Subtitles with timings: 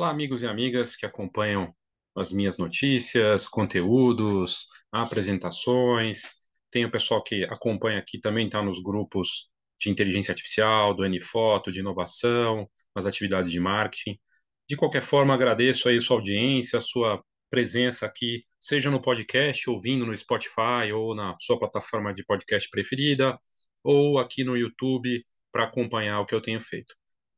[0.00, 1.74] Olá, amigos e amigas que acompanham
[2.16, 6.36] as minhas notícias, conteúdos, apresentações.
[6.70, 11.70] Tem o pessoal que acompanha aqui também, está nos grupos de inteligência artificial, do NFoto,
[11.70, 12.66] de inovação,
[12.96, 14.18] nas atividades de marketing.
[14.66, 19.68] De qualquer forma, agradeço aí a sua audiência, a sua presença aqui, seja no podcast,
[19.68, 23.38] ouvindo no Spotify ou na sua plataforma de podcast preferida,
[23.84, 26.94] ou aqui no YouTube para acompanhar o que eu tenho feito.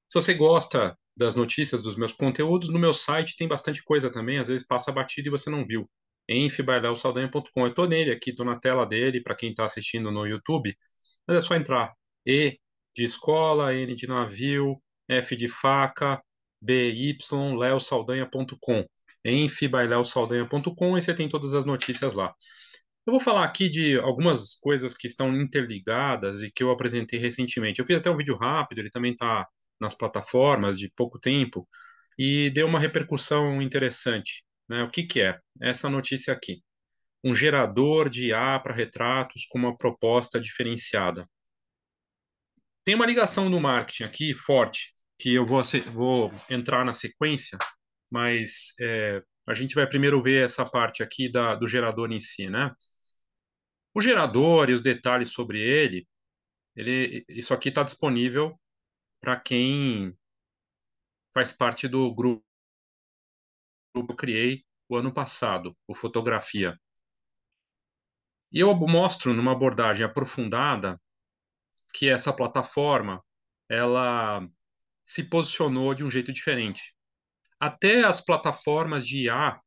[0.08, 4.38] Se você gosta das notícias dos meus conteúdos, no meu site tem bastante coisa também,
[4.38, 5.88] às vezes passa batido e você não viu.
[6.28, 7.62] enfibaileosaldanha.com.
[7.62, 10.74] Eu estou nele aqui, estou na tela dele, para quem está assistindo no YouTube,
[11.26, 11.92] mas é só entrar.
[12.26, 12.58] E
[12.94, 16.22] de escola, N de navio, F de faca,
[16.60, 17.18] BY,
[17.58, 18.84] leosaldanha.com.
[19.24, 22.34] enfibaileosaldanha.com e você tem todas as notícias lá.
[23.04, 27.80] Eu vou falar aqui de algumas coisas que estão interligadas e que eu apresentei recentemente.
[27.80, 29.46] Eu fiz até um vídeo rápido, ele também está
[29.82, 31.68] nas plataformas de pouco tempo
[32.18, 34.44] e deu uma repercussão interessante.
[34.68, 34.82] Né?
[34.84, 35.38] O que, que é?
[35.60, 36.62] Essa notícia aqui.
[37.24, 41.28] Um gerador de IA para retratos com uma proposta diferenciada.
[42.84, 47.56] Tem uma ligação no marketing aqui forte, que eu vou, vou entrar na sequência,
[48.10, 52.48] mas é, a gente vai primeiro ver essa parte aqui da, do gerador em si,
[52.48, 52.72] né?
[53.94, 56.08] O gerador e os detalhes sobre ele,
[56.74, 58.58] ele isso aqui está disponível
[59.22, 60.18] para quem
[61.32, 62.44] faz parte do grupo
[63.94, 66.78] que eu criei o ano passado, o Fotografia.
[68.50, 71.00] E eu mostro numa abordagem aprofundada
[71.94, 73.24] que essa plataforma
[73.70, 74.46] ela
[75.04, 76.94] se posicionou de um jeito diferente.
[77.60, 79.60] Até as plataformas de IA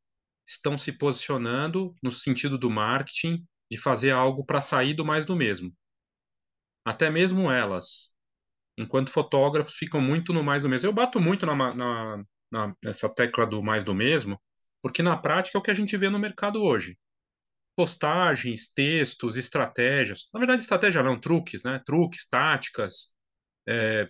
[0.46, 5.36] estão se posicionando no sentido do marketing de fazer algo para sair do mais do
[5.36, 5.74] mesmo.
[6.84, 8.15] Até mesmo elas
[8.78, 10.88] enquanto fotógrafos ficam muito no mais do mesmo.
[10.90, 14.40] Eu bato muito na, na, na, nessa tecla do mais do mesmo,
[14.82, 16.98] porque na prática é o que a gente vê no mercado hoje.
[17.76, 20.30] Postagens, textos, estratégias.
[20.34, 21.82] Na verdade, estratégia não, truques, né?
[21.86, 23.14] Truques, táticas,
[23.68, 24.10] é,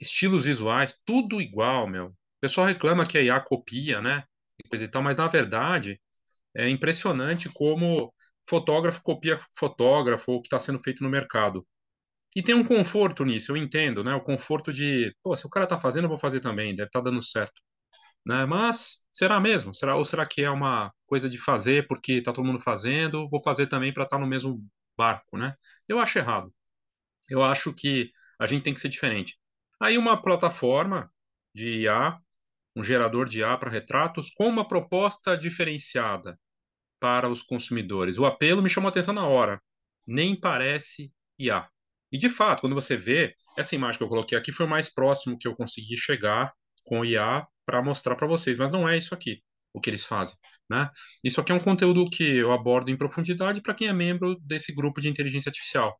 [0.00, 2.06] estilos visuais, tudo igual, meu.
[2.08, 4.24] O pessoal reclama que a IA copia, né?
[4.58, 6.00] E coisa e tal, mas na verdade
[6.54, 8.12] é impressionante como
[8.48, 11.66] fotógrafo copia fotógrafo, ou o que está sendo feito no mercado.
[12.36, 14.14] E tem um conforto nisso, eu entendo, né?
[14.14, 17.00] O conforto de, pô, se o cara tá fazendo, eu vou fazer também, deve estar
[17.02, 17.62] tá dando certo.
[18.26, 18.46] Né?
[18.46, 19.74] Mas será mesmo?
[19.74, 23.42] Será, ou será que é uma coisa de fazer porque tá todo mundo fazendo, vou
[23.42, 24.64] fazer também para estar tá no mesmo
[24.96, 25.54] barco, né?
[25.88, 26.52] Eu acho errado.
[27.30, 29.38] Eu acho que a gente tem que ser diferente.
[29.80, 31.10] Aí uma plataforma
[31.54, 32.18] de IA,
[32.76, 36.38] um gerador de IA para retratos com uma proposta diferenciada
[37.00, 38.18] para os consumidores.
[38.18, 39.62] O apelo me chamou atenção na hora.
[40.06, 41.68] Nem parece IA.
[42.16, 44.88] E de fato, quando você vê, essa imagem que eu coloquei aqui foi o mais
[44.88, 46.50] próximo que eu consegui chegar
[46.82, 49.42] com o IA para mostrar para vocês, mas não é isso aqui
[49.74, 50.34] o que eles fazem,
[50.70, 50.88] né?
[51.22, 54.72] Isso aqui é um conteúdo que eu abordo em profundidade para quem é membro desse
[54.74, 55.94] grupo de inteligência artificial,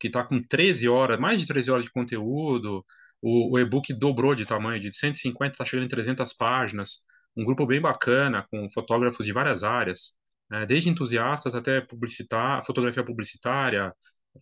[0.00, 2.82] que está com 13 horas, mais de 13 horas de conteúdo,
[3.20, 7.04] o, o e-book dobrou de tamanho, de 150 está chegando em 300 páginas,
[7.36, 10.14] um grupo bem bacana, com fotógrafos de várias áreas,
[10.50, 10.64] né?
[10.64, 13.92] desde entusiastas até publicitar, fotografia publicitária,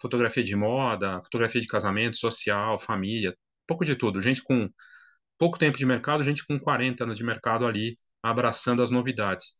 [0.01, 3.37] fotografia de moda, fotografia de casamento, social, família,
[3.67, 4.21] pouco de tudo.
[4.21, 4.69] Gente com
[5.39, 9.57] pouco tempo de mercado, gente com 40 anos de mercado ali, abraçando as novidades.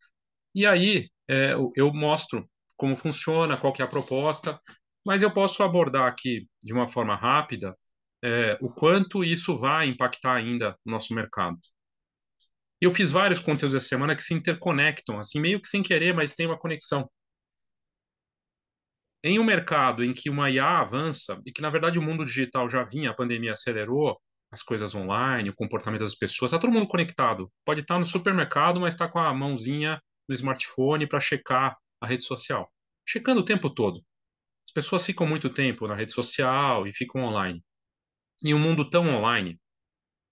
[0.55, 4.61] E aí é, eu mostro como funciona, qual que é a proposta,
[5.07, 7.77] mas eu posso abordar aqui de uma forma rápida
[8.23, 11.59] é, o quanto isso vai impactar ainda o nosso mercado.
[12.81, 16.35] Eu fiz vários conteúdos essa semana que se interconectam, assim, meio que sem querer, mas
[16.35, 17.09] tem uma conexão.
[19.27, 22.71] Em um mercado em que uma IA avança, e que na verdade o mundo digital
[22.71, 24.17] já vinha, a pandemia acelerou
[24.53, 27.51] as coisas online, o comportamento das pessoas, está todo mundo conectado.
[27.65, 32.23] Pode estar no supermercado, mas está com a mãozinha no smartphone para checar a rede
[32.23, 32.73] social.
[33.05, 34.01] Checando o tempo todo.
[34.65, 37.65] As pessoas ficam muito tempo na rede social e ficam online.
[38.45, 39.59] Em um mundo tão online,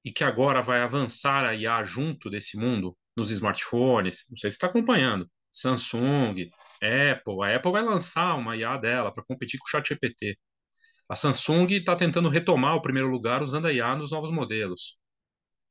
[0.05, 4.55] e que agora vai avançar a IA junto desse mundo, nos smartphones, não sei se
[4.55, 6.51] está acompanhando, Samsung,
[6.83, 7.43] Apple.
[7.45, 10.37] A Apple vai lançar uma IA dela para competir com o ChatGPT.
[11.09, 14.99] A Samsung está tentando retomar o primeiro lugar usando a IA nos novos modelos.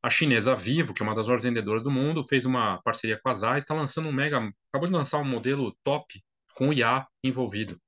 [0.02, 3.30] A chinesa Vivo, que é uma das maiores vendedoras do mundo, fez uma parceria com
[3.30, 4.38] a ZAI, está lançando um mega,
[4.70, 6.22] acabou de lançar um modelo top
[6.56, 7.80] com IA envolvido.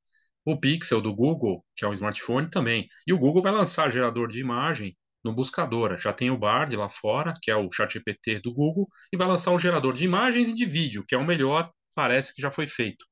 [0.45, 2.87] O Pixel do Google, que é um smartphone também.
[3.07, 5.97] E o Google vai lançar gerador de imagem no buscador.
[5.97, 9.51] Já tem o Bard lá fora, que é o ChatGPT do Google, e vai lançar
[9.51, 12.67] um gerador de imagens e de vídeo, que é o melhor parece que já foi
[12.67, 13.05] feito.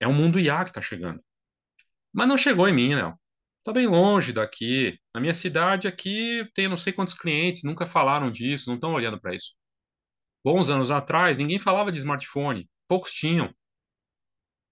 [0.00, 1.22] É um mundo IA que está chegando.
[2.12, 3.18] Mas não chegou em mim, não.
[3.58, 4.98] Está bem longe daqui.
[5.14, 9.20] Na minha cidade aqui tem não sei quantos clientes, nunca falaram disso, não estão olhando
[9.20, 9.54] para isso.
[10.44, 13.54] bons anos atrás, ninguém falava de smartphone, poucos tinham.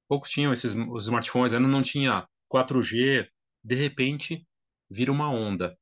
[0.09, 3.29] Poucos tinham esses os smartphones, ainda não tinha 4G,
[3.65, 4.47] de repente
[4.91, 5.77] vira uma onda.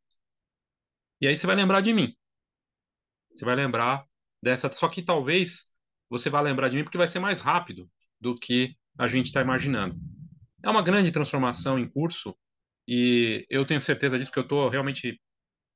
[1.21, 2.15] E aí você vai lembrar de mim.
[3.35, 4.07] Você vai lembrar
[4.43, 5.70] dessa, só que talvez
[6.11, 7.89] você vá lembrar de mim porque vai ser mais rápido
[8.21, 9.97] do que a gente está imaginando.
[10.63, 12.37] É uma grande transformação em curso
[12.87, 15.19] e eu tenho certeza disso porque eu estou realmente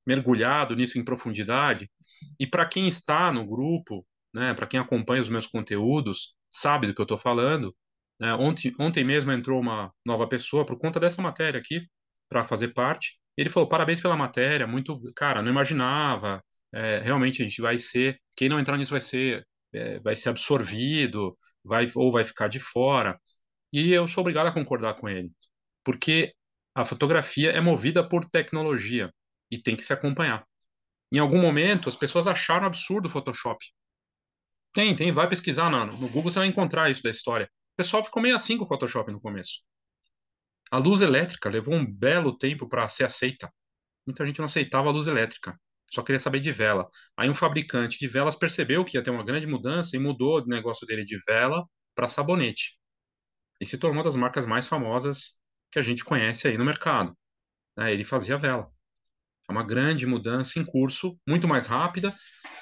[0.06, 1.90] mergulhado nisso em profundidade.
[2.38, 6.94] E para quem está no grupo, né, para quem acompanha os meus conteúdos, sabe do
[6.94, 7.74] que eu estou falando.
[8.20, 8.34] Né?
[8.34, 11.86] Ontem, ontem mesmo entrou uma nova pessoa por conta dessa matéria aqui,
[12.28, 13.18] para fazer parte.
[13.36, 15.00] Ele falou: parabéns pela matéria, muito.
[15.14, 16.42] Cara, não imaginava.
[16.72, 18.20] É, realmente a gente vai ser.
[18.36, 22.60] Quem não entrar nisso vai ser, é, vai ser absorvido, vai ou vai ficar de
[22.60, 23.20] fora.
[23.72, 25.32] E eu sou obrigado a concordar com ele,
[25.84, 26.34] porque
[26.74, 29.12] a fotografia é movida por tecnologia
[29.50, 30.46] e tem que se acompanhar.
[31.12, 33.64] Em algum momento, as pessoas acharam absurdo o Photoshop.
[34.72, 37.46] Tem, tem, vai pesquisar no, no Google, você vai encontrar isso da história.
[37.46, 39.62] O pessoal ficou meio assim com o Photoshop no começo.
[40.70, 43.52] A luz elétrica levou um belo tempo para ser aceita.
[44.06, 45.56] Muita gente não aceitava a luz elétrica,
[45.94, 46.88] só queria saber de vela.
[47.16, 50.46] Aí um fabricante de velas percebeu que ia ter uma grande mudança e mudou o
[50.46, 51.64] negócio dele de vela
[51.94, 52.78] para sabonete.
[53.60, 55.38] E se tornou uma das marcas mais famosas
[55.70, 57.16] que a gente conhece aí no mercado.
[57.76, 57.92] Né?
[57.92, 58.68] Ele fazia vela.
[59.48, 62.14] É uma grande mudança em curso, muito mais rápida.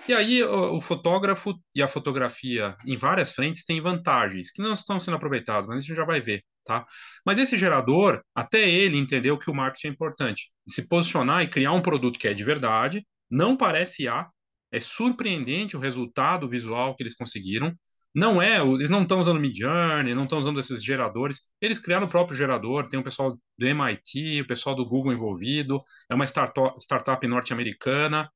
[0.08, 4.98] E aí o, fotógrafo e a fotografia em várias frentes têm vantagens que não estão
[4.98, 6.84] sendo aproveitadas, mas a gente já vai ver, tá?
[7.24, 10.50] Mas esse gerador, até ele entendeu que o marketing é importante.
[10.66, 14.28] Se posicionar e criar um produto que é de verdade, não parece IA,
[14.70, 17.74] é surpreendente o resultado visual que eles conseguiram,
[18.14, 21.48] não é, eles não estão usando Midjourney, não estão usando esses geradores.
[21.60, 25.82] Eles criaram o próprio gerador, tem o pessoal do MIT, o pessoal do Google envolvido,
[26.10, 28.30] é uma startup, norte-americana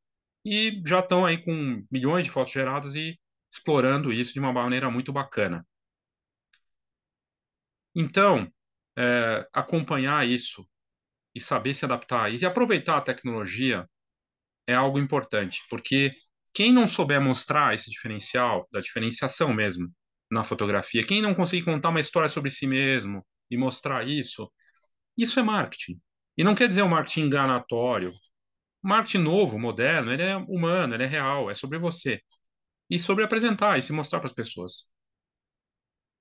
[0.45, 3.19] e já estão aí com milhões de fotos geradas e
[3.53, 5.67] explorando isso de uma maneira muito bacana.
[7.95, 8.51] Então,
[8.97, 10.67] é, acompanhar isso
[11.35, 13.87] e saber se adaptar a e aproveitar a tecnologia
[14.67, 16.15] é algo importante, porque
[16.53, 19.93] quem não souber mostrar esse diferencial, da diferenciação mesmo,
[20.31, 24.51] na fotografia, quem não conseguir contar uma história sobre si mesmo e mostrar isso,
[25.17, 26.01] isso é marketing.
[26.37, 28.13] E não quer dizer um marketing enganatório.
[28.83, 32.21] marketing novo, moderno, ele é humano, ele é real, é sobre você.
[32.91, 34.91] E sobre apresentar e se mostrar para as pessoas.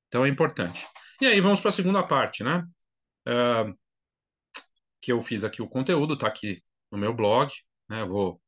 [0.08, 0.86] Então é importante.
[1.22, 2.64] E aí vamos para a segunda parte, né?
[3.28, 3.74] Uh,
[5.02, 7.52] que eu fiz aqui o conteúdo, está aqui no meu blog,
[7.90, 8.06] né?
[8.06, 8.42] Vou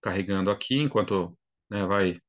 [0.00, 1.36] carregando aqui enquanto
[1.70, 2.20] né, vai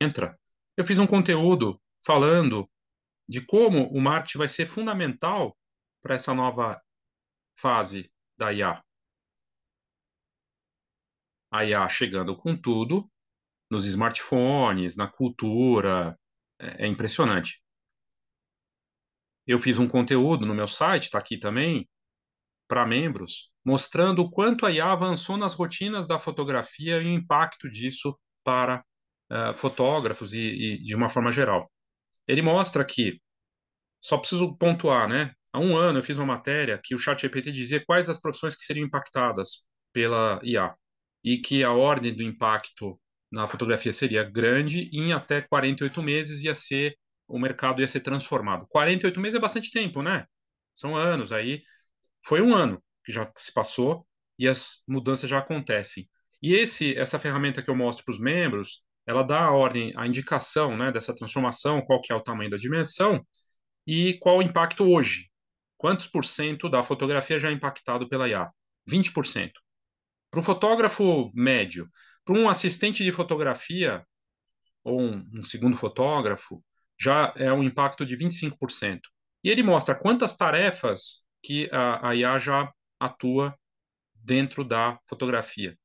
[0.00, 0.38] entra.
[0.76, 2.70] Eu fiz um conteúdo falando
[3.28, 5.56] de como o marketing vai ser fundamental
[6.02, 6.80] para essa nova
[7.58, 8.82] fase da IA.
[11.50, 13.10] A IA chegando com tudo
[13.70, 16.18] nos smartphones, na cultura,
[16.58, 17.62] é, é impressionante.
[19.46, 21.88] Eu fiz um conteúdo no meu site, está aqui também,
[22.68, 27.70] para membros, mostrando o quanto a IA avançou nas rotinas da fotografia e o impacto
[27.70, 28.82] disso para
[29.30, 31.70] uh, fotógrafos e, e, de uma forma geral.
[32.26, 33.20] Ele mostra que,
[34.00, 35.34] só preciso pontuar, né?
[35.52, 38.64] Há um ano eu fiz uma matéria que o ChatGPT dizia quais as profissões que
[38.64, 40.74] seriam impactadas pela IA
[41.22, 42.98] e que a ordem do impacto
[43.30, 48.00] na fotografia seria grande e em até 48 meses ia ser o mercado ia ser
[48.00, 48.66] transformado.
[48.70, 50.24] 48 meses é bastante tempo, né?
[50.74, 51.62] São anos aí
[52.24, 54.06] foi um ano que já se passou
[54.38, 56.06] e as mudanças já acontecem.
[56.42, 60.06] E esse, essa ferramenta que eu mostro para os membros, ela dá a ordem, a
[60.06, 63.26] indicação né, dessa transformação, qual que é o tamanho da dimensão
[63.86, 65.30] e qual o impacto hoje.
[65.78, 68.50] Quantos por cento da fotografia já é impactado pela IA?
[68.86, 69.52] 20%.
[70.30, 71.88] Para o fotógrafo médio,
[72.26, 74.04] para um assistente de fotografia
[74.84, 76.62] ou um, um segundo fotógrafo,
[77.00, 79.00] já é um impacto de 25%.
[79.42, 83.56] E ele mostra quantas tarefas que a, a IA já atua
[84.14, 85.78] dentro da fotografia.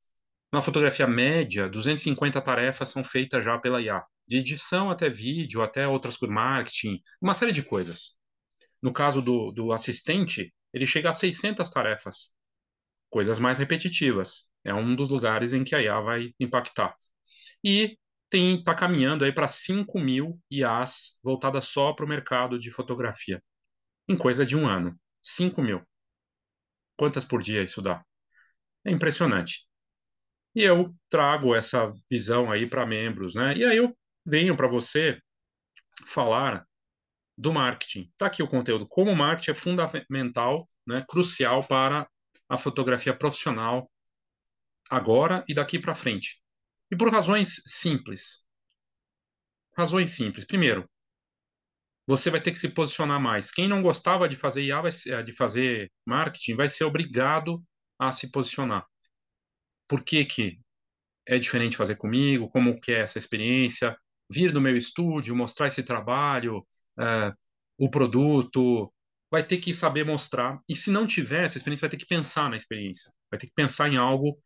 [0.52, 5.86] Na fotografia média, 250 tarefas são feitas já pela IA, de edição até vídeo, até
[5.88, 8.18] outras coisas, marketing, uma série de coisas.
[8.82, 12.34] No caso do, do assistente, ele chega a 600 tarefas,
[13.10, 14.48] coisas mais repetitivas.
[14.64, 16.94] É um dos lugares em que a IA vai impactar.
[17.64, 17.98] E
[18.32, 23.42] está caminhando aí para 5 mil IAs voltadas só para o mercado de fotografia,
[24.08, 24.98] em coisa de um ano.
[25.22, 25.82] 5 mil.
[26.96, 28.04] Quantas por dia isso dá?
[28.84, 29.66] É impressionante.
[30.54, 33.56] E eu trago essa visão aí para membros, né?
[33.56, 33.96] E aí eu
[34.26, 35.20] venho para você
[36.06, 36.66] falar
[37.36, 38.12] do marketing.
[38.16, 38.86] Tá aqui o conteúdo.
[38.88, 42.08] Como o marketing é fundamental, né, crucial para
[42.48, 43.90] a fotografia profissional
[44.88, 46.40] agora e daqui para frente.
[46.90, 48.46] E por razões simples.
[49.76, 50.44] Razões simples.
[50.44, 50.88] Primeiro,
[52.06, 53.50] você vai ter que se posicionar mais.
[53.50, 57.62] Quem não gostava de fazer IA, ser, de fazer marketing, vai ser obrigado
[57.98, 58.86] a se posicionar.
[59.88, 60.60] Por que, que
[61.26, 62.48] é diferente fazer comigo?
[62.48, 63.96] Como que é essa experiência?
[64.30, 66.66] Vir no meu estúdio, mostrar esse trabalho,
[66.98, 67.32] é,
[67.78, 68.92] o produto,
[69.30, 70.60] vai ter que saber mostrar.
[70.68, 73.10] E se não tiver essa experiência, vai ter que pensar na experiência.
[73.30, 74.38] Vai ter que pensar em algo.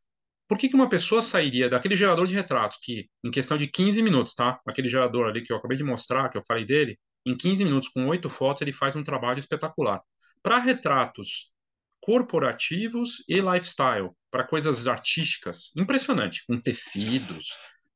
[0.49, 4.03] Por que, que uma pessoa sairia daquele gerador de retratos, que em questão de 15
[4.03, 4.61] minutos, tá?
[4.67, 6.99] Aquele gerador ali que eu acabei de mostrar, que eu falei dele,
[7.29, 10.01] em 15 minutos, com oito fotos, ele faz um trabalho espetacular.
[10.43, 11.53] Para retratos
[12.01, 17.49] corporativos e lifestyle, para coisas artísticas, impressionante, com tecidos,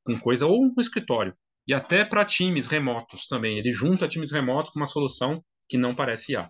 [0.03, 1.35] com coisa, ou no escritório.
[1.67, 3.57] E até para times remotos também.
[3.57, 6.47] Ele junta times remotos com uma solução que não parece IA.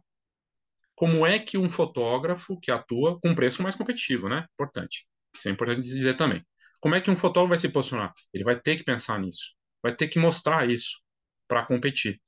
[0.93, 4.45] Como é que um fotógrafo que atua com preço mais competitivo, né?
[4.53, 5.07] Importante.
[5.33, 6.45] Isso é importante dizer também.
[6.81, 8.11] Como é que um fotógrafo vai se posicionar?
[8.33, 9.55] Ele vai ter que pensar nisso.
[9.81, 11.01] Vai ter que mostrar isso
[11.47, 12.19] para competir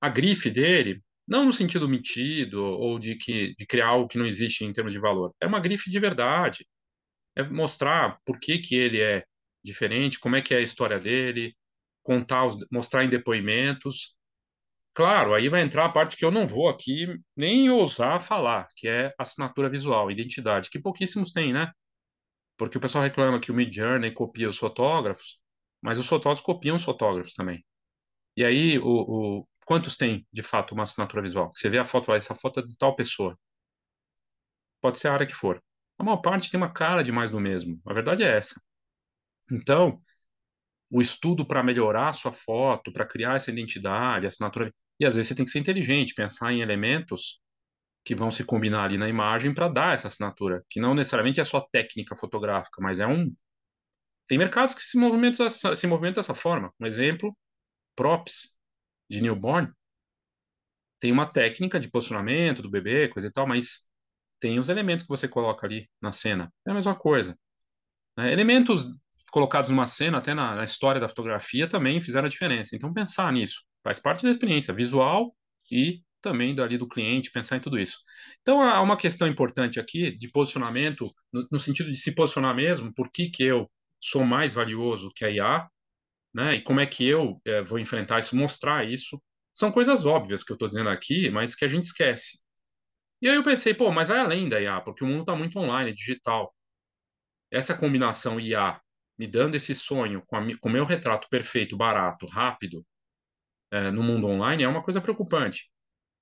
[0.00, 4.26] a grife dele, não no sentido metido ou de, que, de criar algo que não
[4.26, 6.66] existe em termos de valor, é uma grife de verdade.
[7.36, 9.24] É mostrar por que, que ele é
[9.62, 11.54] diferente, como é que é a história dele,
[12.02, 14.16] contar, os, mostrar em depoimentos.
[14.94, 18.88] Claro, aí vai entrar a parte que eu não vou aqui nem ousar falar, que
[18.88, 21.70] é assinatura visual, identidade, que pouquíssimos têm, né?
[22.56, 25.40] Porque o pessoal reclama que o Midjourney copia os fotógrafos,
[25.82, 27.64] mas os fotógrafos copiam os fotógrafos também.
[28.36, 28.84] E aí o,
[29.42, 31.50] o, Quantos tem, de fato, uma assinatura visual?
[31.52, 33.36] Você vê a foto lá, essa foto é de tal pessoa.
[34.80, 35.60] Pode ser a área que for.
[35.98, 37.80] A maior parte tem uma cara de mais do mesmo.
[37.84, 38.62] A verdade é essa.
[39.50, 40.00] Então,
[40.88, 44.72] o estudo para melhorar a sua foto, para criar essa identidade, assinatura.
[45.00, 47.40] E às vezes você tem que ser inteligente, pensar em elementos
[48.04, 51.44] que vão se combinar ali na imagem para dar essa assinatura, que não necessariamente é
[51.44, 53.34] só técnica fotográfica, mas é um.
[54.28, 56.72] Tem mercados que se movimentam, se movimentam dessa forma.
[56.78, 57.36] Um exemplo,
[57.96, 58.55] props
[59.08, 59.72] de newborn,
[60.98, 63.88] tem uma técnica de posicionamento do bebê, coisa e tal, mas
[64.40, 66.52] tem os elementos que você coloca ali na cena.
[66.66, 67.38] É a mesma coisa.
[68.16, 68.32] Né?
[68.32, 68.98] Elementos
[69.30, 72.74] colocados numa cena, até na, na, história da fotografia, também fizeram a diferença.
[72.74, 75.36] Então, pensar nisso faz parte da experiência visual
[75.70, 77.98] e também dali do cliente, pensar em tudo isso.
[78.42, 82.92] Então, há uma questão importante aqui de posicionamento, no, no sentido de se posicionar mesmo,
[82.94, 83.70] por que, que eu
[84.00, 85.68] sou mais valioso que a IA,
[86.36, 86.56] né?
[86.56, 89.20] E como é que eu é, vou enfrentar isso, mostrar isso?
[89.54, 92.40] São coisas óbvias que eu estou dizendo aqui, mas que a gente esquece.
[93.22, 95.58] E aí eu pensei, pô, mas vai além da IA, porque o mundo está muito
[95.58, 96.54] online, digital.
[97.50, 98.78] Essa combinação IA
[99.18, 102.84] me dando esse sonho com o meu retrato perfeito, barato, rápido,
[103.70, 105.70] é, no mundo online é uma coisa preocupante.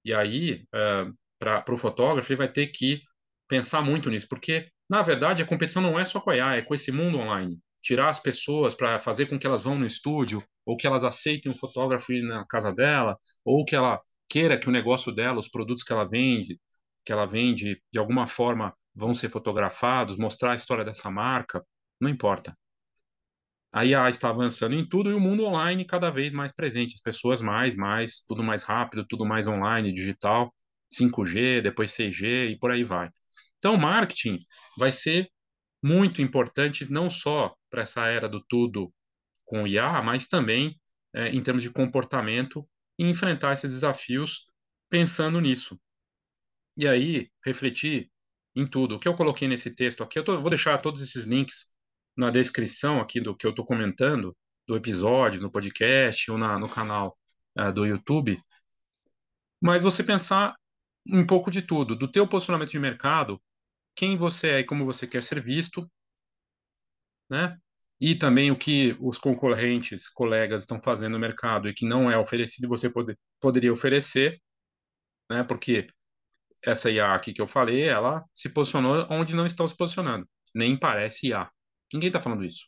[0.05, 1.07] E aí, é,
[1.41, 3.03] para o fotógrafo, ele vai ter que
[3.49, 6.63] pensar muito nisso, porque, na verdade, a competição não é só com a IA, é
[6.63, 10.43] com esse mundo online tirar as pessoas para fazer com que elas vão no estúdio,
[10.65, 14.69] ou que elas aceitem um fotógrafo ir na casa dela, ou que ela queira que
[14.69, 16.59] o negócio dela, os produtos que ela vende,
[17.05, 21.63] que ela vende, de alguma forma vão ser fotografados, mostrar a história dessa marca,
[22.01, 22.57] não importa.
[23.71, 27.01] A IA está avançando em tudo e o mundo online cada vez mais presente, as
[27.03, 30.55] pessoas mais, mais, tudo mais rápido, tudo mais online, digital,
[30.89, 33.11] 5G, depois 6G e por aí vai.
[33.59, 34.39] Então, marketing
[34.79, 35.29] vai ser
[35.83, 38.95] muito importante não só para essa era do tudo
[39.45, 40.81] com IA, mas também
[41.13, 44.49] é, em termos de comportamento e enfrentar esses desafios
[44.89, 45.79] pensando nisso.
[46.77, 48.09] E aí, refletir
[48.55, 48.95] em tudo.
[48.95, 51.75] O que eu coloquei nesse texto aqui, eu tô, vou deixar todos esses links
[52.17, 54.37] na descrição aqui do que eu estou comentando,
[54.69, 57.17] do episódio, no podcast ou na, no canal
[57.59, 58.41] uh, do YouTube.
[59.61, 60.55] Mas você pensar
[61.09, 63.43] um pouco de tudo, do teu posicionamento de mercado,
[63.97, 65.91] quem você é e como você quer ser visto,
[67.29, 67.59] né?
[68.01, 72.19] E também o que os concorrentes, colegas estão fazendo no mercado e que não é
[72.19, 74.41] oferecido, você pode, poderia oferecer,
[75.31, 75.45] né?
[75.45, 75.89] Porque
[76.65, 80.29] essa IA aqui que eu falei, ela se posicionou onde não estão se posicionando.
[80.55, 81.51] Nem parece IA.
[81.93, 82.67] Ninguém está falando isso.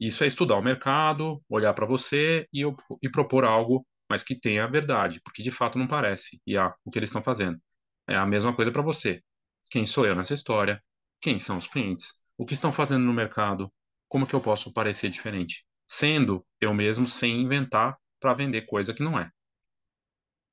[0.00, 2.62] Isso é estudar o mercado, olhar para você e,
[3.02, 6.98] e propor algo, mas que tenha verdade, porque de fato não parece IA o que
[6.98, 7.60] eles estão fazendo.
[8.08, 9.22] É a mesma coisa para você.
[9.70, 10.82] Quem sou eu nessa história?
[11.20, 12.23] Quem são os clientes?
[12.36, 13.72] O que estão fazendo no mercado?
[14.08, 15.64] Como que eu posso parecer diferente?
[15.86, 19.30] Sendo eu mesmo sem inventar para vender coisa que não é.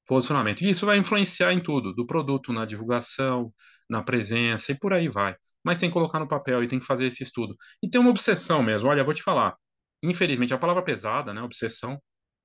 [0.06, 0.62] Posicionamento.
[0.62, 3.54] E isso vai influenciar em tudo, do produto, na divulgação,
[3.90, 5.36] na presença e por aí vai.
[5.64, 7.56] Mas tem que colocar no papel e tem que fazer esse estudo.
[7.82, 8.90] E tem uma obsessão mesmo.
[8.90, 9.56] Olha, vou te falar.
[10.04, 11.42] Infelizmente, a palavra pesada, né?
[11.42, 12.02] Obsessão.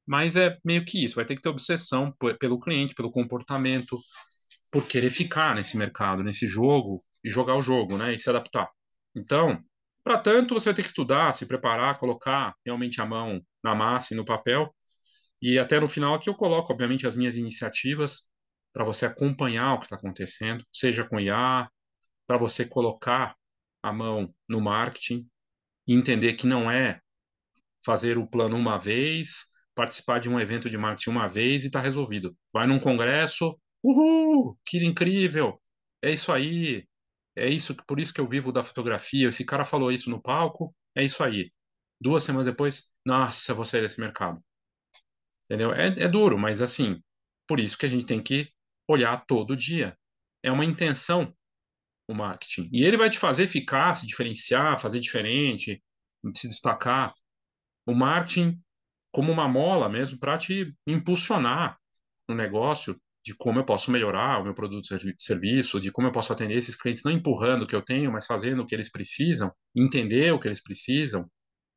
[0.06, 1.16] Mas é meio que isso.
[1.16, 3.98] Vai ter que ter obsessão pelo cliente, pelo comportamento,
[4.70, 8.14] por querer ficar nesse mercado, nesse jogo e jogar o jogo, né?
[8.14, 8.68] E se adaptar.
[9.16, 9.64] Então,
[10.04, 14.14] Para tanto, você vai ter que estudar, se preparar, colocar realmente a mão na massa
[14.14, 14.74] e no papel.
[15.42, 18.30] E até no final aqui eu coloco, obviamente, as minhas iniciativas
[18.72, 21.68] para você acompanhar o que está acontecendo, seja com IA,
[22.26, 23.36] para você colocar
[23.82, 25.28] a mão no marketing
[25.86, 27.00] e entender que não é
[27.84, 31.80] fazer o plano uma vez, participar de um evento de marketing uma vez e está
[31.80, 32.36] resolvido.
[32.52, 35.60] Vai num congresso, uhul, que incrível,
[36.02, 36.86] é isso aí,
[37.36, 39.28] é isso, por isso que eu vivo da fotografia.
[39.28, 41.52] Esse cara falou isso no palco, é isso aí.
[42.00, 44.42] Duas semanas depois, nossa, vou sair desse mercado.
[45.44, 45.72] Entendeu?
[45.72, 47.00] É, é duro, mas assim,
[47.46, 48.50] por isso que a gente tem que
[48.88, 49.96] olhar todo dia.
[50.42, 51.34] É uma intenção
[52.08, 52.68] o marketing.
[52.72, 55.82] E ele vai te fazer ficar, se diferenciar, fazer diferente,
[56.34, 57.14] se destacar.
[57.84, 58.60] O marketing
[59.12, 61.78] como uma mola mesmo para te impulsionar
[62.28, 66.12] no negócio de como eu posso melhorar o meu produto de serviço, de como eu
[66.12, 68.88] posso atender esses clientes, não empurrando o que eu tenho, mas fazendo o que eles
[68.88, 71.28] precisam, entender o que eles precisam,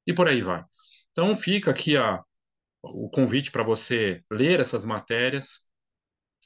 [0.06, 0.64] e por aí vai.
[1.12, 2.22] Então fica aqui a,
[2.84, 5.68] o convite para você ler essas matérias.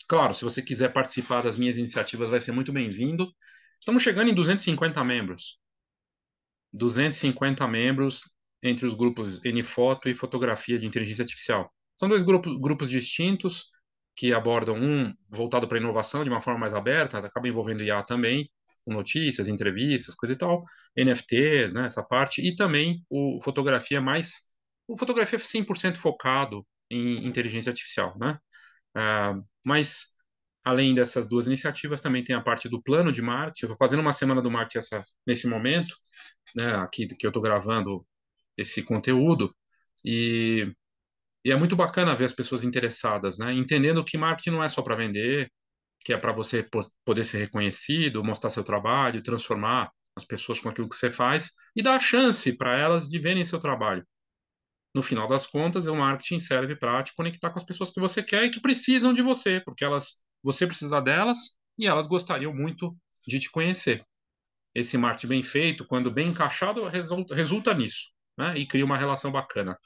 [0.08, 3.30] Claro, se você quiser participar das minhas iniciativas, vai ser muito bem-vindo.
[3.78, 5.60] Estamos chegando em 250 membros.
[6.72, 8.22] 250 membros
[8.64, 11.70] entre os grupos Foto e Fotografia de Inteligência Artificial.
[12.00, 13.73] São dois grupos, grupos distintos
[14.16, 18.50] que abordam um voltado para inovação de uma forma mais aberta, acaba envolvendo IA também,
[18.86, 20.64] com notícias, entrevistas, coisa e tal,
[20.96, 24.52] NFTs, né, essa parte, e também o fotografia mais,
[24.88, 28.38] o fotografia 100% focado em inteligência artificial, né?
[28.96, 30.14] Uh, mas
[30.64, 33.66] além dessas duas iniciativas, também tem a parte do plano de marketing.
[33.66, 35.94] Eu estou fazendo uma semana do marketing essa, nesse momento,
[36.56, 38.06] né, aqui que eu estou gravando
[38.58, 39.54] esse conteúdo,
[40.06, 40.72] e,
[41.44, 44.82] e é muito bacana ver as pessoas interessadas, né, entendendo que marketing não é só
[44.82, 45.52] para vender,
[46.04, 46.68] que é para você
[47.06, 51.82] poder ser reconhecido, mostrar seu trabalho, transformar as pessoas com aquilo que você faz e
[51.82, 54.06] dar chance para elas de verem seu trabalho.
[54.94, 58.22] No final das contas, o marketing serve para te conectar com as pessoas que você
[58.22, 62.96] quer e que precisam de você, porque elas você precisa delas e elas gostariam muito
[63.26, 64.06] de te conhecer.
[64.76, 68.58] Esse marketing bem feito, quando bem encaixado, resulta, resulta nisso, né?
[68.58, 69.78] E cria uma relação bacana.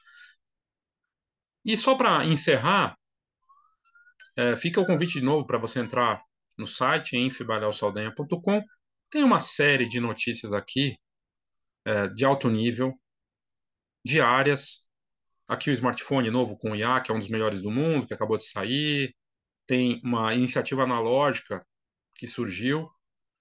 [1.68, 2.98] E só para encerrar,
[4.36, 6.22] é, fica o convite de novo para você entrar
[6.58, 8.64] no site enfibalhalsaldanha.com.
[9.12, 10.98] Tem uma série de notícias aqui
[11.86, 12.94] é, de alto nível,
[14.04, 14.88] diárias.
[15.48, 18.14] Aqui o smartphone novo com o IA, que é um dos melhores do mundo, que
[18.14, 19.14] acabou de sair
[19.68, 21.64] tem uma iniciativa analógica
[22.16, 22.90] que surgiu.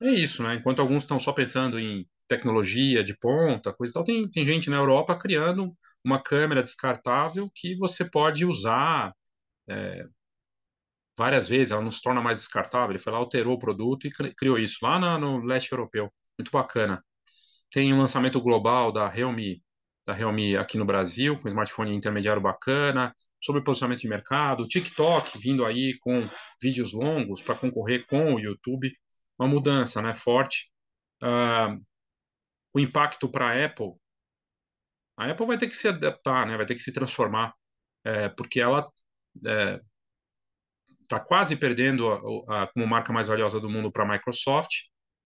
[0.02, 0.56] É isso, né?
[0.56, 4.68] Enquanto alguns estão só pensando em tecnologia de ponta, coisa e tal, tem, tem gente
[4.68, 5.74] na Europa criando
[6.07, 9.12] uma câmera descartável que você pode usar
[9.69, 10.07] é,
[11.19, 12.90] várias vezes, ela não se torna mais descartável.
[12.90, 16.12] Ele foi lá, alterou o produto e criou isso lá no leste europeu.
[16.38, 17.05] Muito bacana.
[17.71, 19.62] Tem um lançamento global da Realme,
[20.07, 25.64] da Realme aqui no Brasil, com smartphone intermediário bacana sobre posicionamento de mercado, TikTok vindo
[25.64, 26.21] aí com
[26.62, 28.92] vídeos longos para concorrer com o YouTube,
[29.38, 30.71] uma mudança né, forte.
[31.23, 31.83] Uh,
[32.73, 33.95] o impacto para a Apple,
[35.16, 37.55] a Apple vai ter que se adaptar, né, vai ter que se transformar,
[38.05, 38.87] é, porque ela
[41.02, 44.70] está é, quase perdendo a, a, como marca mais valiosa do mundo para a Microsoft.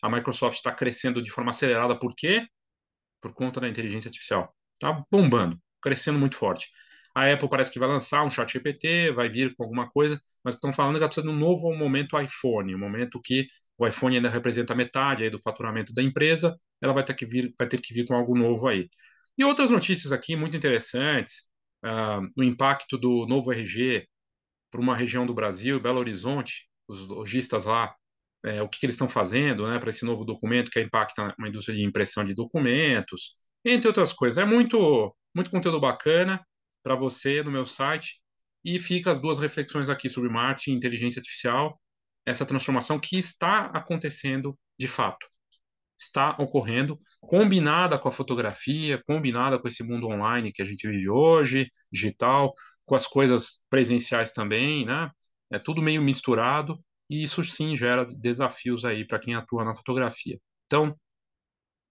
[0.02, 2.46] A Microsoft está crescendo de forma acelerada, por quê?
[3.20, 4.54] Por conta da inteligência artificial.
[4.74, 6.68] Está bombando, crescendo muito forte.
[7.14, 10.54] A Apple parece que vai lançar um chat GPT, vai vir com alguma coisa, mas
[10.54, 14.16] estão falando que ela precisa de um novo momento iPhone, um momento que o iPhone
[14.16, 17.78] ainda representa metade aí do faturamento da empresa, ela vai ter que vir, vai ter
[17.80, 18.88] que vir com algo novo aí.
[19.40, 21.48] E outras notícias aqui muito interessantes,
[21.82, 24.06] uh, o impacto do novo RG
[24.70, 27.90] para uma região do Brasil, Belo Horizonte, os lojistas lá,
[28.44, 31.48] é, o que, que eles estão fazendo né, para esse novo documento que impacta uma
[31.48, 34.36] indústria de impressão de documentos, entre outras coisas.
[34.36, 36.46] É muito, muito conteúdo bacana
[36.82, 38.20] para você no meu site.
[38.62, 41.80] E fica as duas reflexões aqui sobre marketing e inteligência artificial,
[42.26, 45.26] essa transformação que está acontecendo de fato.
[46.00, 51.08] Está ocorrendo, combinada com a fotografia, combinada com esse mundo online que a gente vive
[51.10, 52.54] hoje, digital,
[52.86, 55.10] com as coisas presenciais também, né?
[55.52, 60.40] É tudo meio misturado e isso sim gera desafios aí para quem atua na fotografia.
[60.66, 60.96] Então,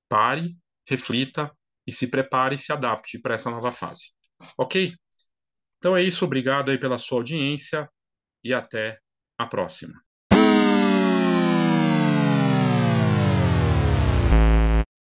[0.07, 1.51] pare, reflita
[1.85, 4.11] e se prepare e se adapte para essa nova fase.
[4.57, 4.93] Ok?
[5.77, 7.89] Então é isso, obrigado aí pela sua audiência
[8.43, 8.99] e até
[9.37, 10.08] a próxima.